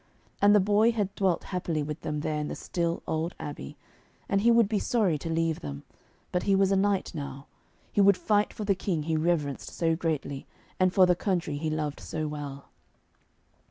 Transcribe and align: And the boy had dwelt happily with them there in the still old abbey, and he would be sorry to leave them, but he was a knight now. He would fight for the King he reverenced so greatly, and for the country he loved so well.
And 0.41 0.55
the 0.55 0.59
boy 0.59 0.91
had 0.93 1.13
dwelt 1.13 1.43
happily 1.43 1.83
with 1.83 2.01
them 2.01 2.21
there 2.21 2.39
in 2.39 2.47
the 2.47 2.55
still 2.55 3.03
old 3.05 3.35
abbey, 3.39 3.77
and 4.27 4.41
he 4.41 4.49
would 4.49 4.67
be 4.67 4.79
sorry 4.79 5.19
to 5.19 5.29
leave 5.29 5.59
them, 5.59 5.83
but 6.31 6.41
he 6.41 6.55
was 6.55 6.71
a 6.71 6.75
knight 6.75 7.13
now. 7.13 7.45
He 7.91 8.01
would 8.01 8.17
fight 8.17 8.51
for 8.51 8.65
the 8.65 8.73
King 8.73 9.03
he 9.03 9.15
reverenced 9.15 9.69
so 9.69 9.95
greatly, 9.95 10.47
and 10.79 10.91
for 10.91 11.05
the 11.05 11.15
country 11.15 11.57
he 11.57 11.69
loved 11.69 11.99
so 11.99 12.27
well. 12.27 12.69